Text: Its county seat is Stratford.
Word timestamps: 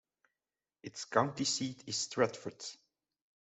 Its 0.81 1.05
county 1.05 1.43
seat 1.43 1.83
is 1.85 1.95
Stratford. 1.95 2.65